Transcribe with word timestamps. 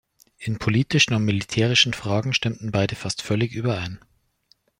In 0.39 0.57
politischen 0.57 1.13
und 1.13 1.25
militärischen 1.25 1.93
Fragen 1.93 2.33
stimmten 2.33 2.71
beide 2.71 2.95
fast 2.95 3.21
völlig 3.21 3.53
überein. 3.53 3.99